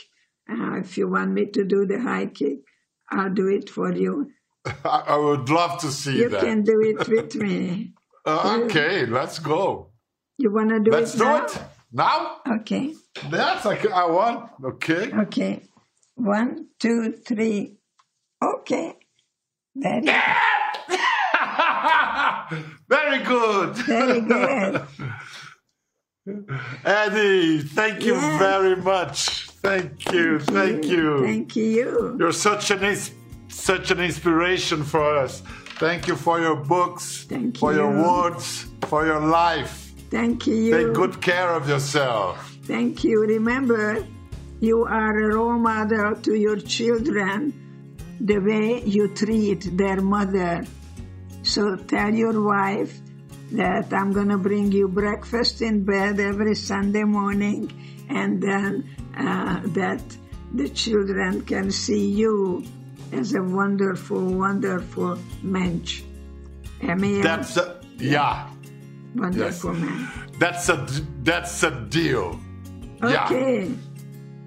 Uh, 0.50 0.80
if 0.80 0.98
you 0.98 1.10
want 1.10 1.32
me 1.32 1.46
to 1.48 1.64
do 1.64 1.86
the 1.86 2.00
high 2.00 2.26
kick, 2.28 2.60
I'll 3.10 3.34
do 3.34 3.48
it 3.48 3.70
for 3.70 3.94
you. 3.94 4.32
I 4.84 5.18
would 5.18 5.50
love 5.50 5.80
to 5.82 5.92
see 5.92 6.18
you 6.18 6.30
that. 6.30 6.42
You 6.42 6.48
can 6.48 6.64
do 6.64 6.82
it 6.82 7.08
with 7.08 7.36
me. 7.36 7.94
Uh, 8.28 8.60
okay, 8.64 9.06
let's 9.06 9.40
go. 9.40 9.94
You 10.38 10.52
want 10.52 10.68
to 10.72 10.82
do 10.82 10.92
it? 10.92 11.00
let's 11.00 11.16
it 11.16 11.20
do 11.20 11.24
now? 11.24 11.46
it 11.46 11.62
now. 11.92 12.38
Okay. 12.48 12.94
That's 13.30 13.66
like 13.66 13.90
I 13.90 14.06
want. 14.06 14.52
Okay. 14.64 15.12
Okay. 15.14 15.64
One, 16.16 16.68
two, 16.80 17.14
three. 17.26 17.78
Okay. 18.44 18.96
Very 19.76 20.02
good. 20.02 20.10
Very 22.90 23.24
good. 23.24 23.76
Very 23.76 24.22
good. 24.22 24.82
Eddie, 26.86 27.60
thank 27.60 28.04
you 28.04 28.16
yes. 28.16 28.40
very 28.40 28.76
much. 28.76 29.48
Thank 29.62 30.12
you, 30.12 30.40
thank, 30.40 30.50
thank 30.50 30.86
you. 30.86 30.92
you. 30.92 31.26
Thank 31.26 31.56
you. 31.56 32.18
You're 32.20 32.34
such 32.34 32.72
an 32.72 32.98
such 33.48 33.92
an 33.92 34.00
inspiration 34.00 34.84
for 34.84 35.18
us. 35.18 35.42
Thank 35.80 36.08
you 36.08 36.16
for 36.16 36.42
your 36.42 36.56
books, 36.56 37.26
thank 37.30 37.58
for 37.58 37.72
you. 37.72 37.80
your 37.80 37.92
words, 37.92 38.66
for 38.88 39.06
your 39.06 39.22
life. 39.22 39.87
Thank 40.10 40.48
you. 40.48 40.72
Take 40.72 40.94
good 40.94 41.22
care 41.22 41.50
of 41.50 41.68
yourself. 41.68 42.58
Thank 42.64 43.04
you. 43.04 43.22
Remember, 43.22 44.06
you 44.60 44.86
are 44.86 45.20
a 45.20 45.36
role 45.36 45.60
model 45.60 46.16
to 46.16 46.34
your 46.34 46.58
children 46.58 47.54
the 48.20 48.40
way 48.40 48.82
you 48.84 49.14
treat 49.14 49.78
their 49.78 50.02
mother. 50.02 50.66
So 51.44 51.76
tell 51.76 52.14
your 52.14 52.42
wife 52.42 53.00
that 53.52 53.94
I'm 53.94 54.12
going 54.12 54.30
to 54.30 54.38
bring 54.38 54.72
you 54.72 54.88
breakfast 54.88 55.62
in 55.62 55.86
bed 55.86 56.20
every 56.20 56.56
Sunday 56.56 57.04
morning 57.04 57.72
and 58.10 58.42
then 58.42 58.90
uh, 59.16 59.62
that 59.68 60.02
the 60.54 60.70
children 60.70 61.42
can 61.42 61.72
see 61.72 62.10
you 62.10 62.64
as 63.12 63.34
a 63.34 63.42
wonderful, 63.42 64.22
wonderful 64.22 65.18
mensch. 65.44 66.04
Amen. 66.84 67.22
That's 67.22 67.58
a, 67.58 67.82
yeah. 67.98 68.50
Wonderful 69.18 69.74
yes. 69.74 69.82
man. 69.82 70.10
That's 70.40 70.70
a 70.70 70.86
that's 71.24 71.64
a 71.64 71.72
deal. 71.72 72.40
Okay. 73.04 73.66
Yeah. 73.66 73.76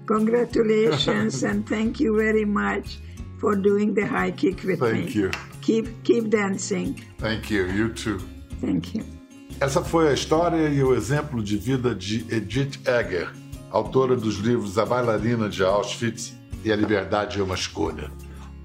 Congratulations 0.07 1.43
and 1.49 1.67
thank 1.67 1.99
you 1.99 2.17
very 2.17 2.45
much 2.45 2.99
for 3.39 3.55
doing 3.55 3.93
the 3.93 4.05
high 4.05 4.31
kick 4.31 4.63
with 4.63 4.79
thank 4.79 4.93
me. 4.93 5.01
Thank 5.01 5.15
you. 5.15 5.31
Keep 5.61 6.03
keep 6.03 6.29
dancing. 6.29 6.95
Thank 7.17 7.51
you. 7.51 7.67
You 7.67 7.93
too. 7.93 8.19
Thank 8.61 8.95
you. 8.95 9.03
Essa 9.59 9.83
foi 9.83 10.09
a 10.09 10.13
história 10.13 10.69
e 10.69 10.83
o 10.83 10.95
exemplo 10.95 11.43
de 11.43 11.55
vida 11.55 11.93
de 11.93 12.25
Edith 12.33 12.79
Egger, 12.87 13.29
autora 13.69 14.15
dos 14.15 14.37
livros 14.37 14.77
A 14.79 14.85
Bailarina 14.85 15.47
de 15.47 15.63
Auschwitz 15.63 16.33
e 16.63 16.71
A 16.71 16.75
Liberdade 16.75 17.39
é 17.39 17.43
uma 17.43 17.53
Escolha. 17.53 18.09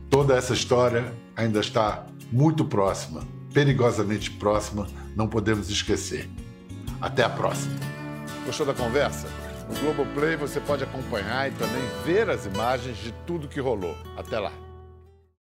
Toda 0.08 0.34
essa 0.34 0.54
história 0.54 1.12
ainda 1.36 1.60
está 1.60 2.06
muito 2.32 2.64
próxima, 2.64 3.24
perigosamente 3.56 4.30
próxima, 4.32 4.86
não 5.16 5.26
podemos 5.26 5.70
esquecer. 5.70 6.28
Até 7.00 7.22
a 7.22 7.30
próxima. 7.30 7.74
Gostou 8.44 8.66
da 8.66 8.74
conversa? 8.74 9.26
No 9.66 9.80
Globoplay 9.80 10.36
você 10.36 10.60
pode 10.60 10.84
acompanhar 10.84 11.48
e 11.48 11.52
também 11.52 11.82
ver 12.04 12.28
as 12.28 12.44
imagens 12.44 12.98
de 12.98 13.12
tudo 13.26 13.48
que 13.48 13.58
rolou. 13.58 13.96
Até 14.14 14.38
lá. 14.38 14.52